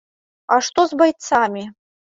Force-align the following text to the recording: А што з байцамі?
А 0.55 0.57
што 0.69 0.87
з 0.95 1.01
байцамі? 1.05 1.63